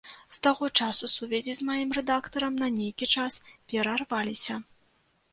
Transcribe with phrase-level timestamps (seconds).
[0.35, 3.33] З таго часу сувязі з маім рэдактарам на нейкі час
[3.69, 4.57] перарваліся.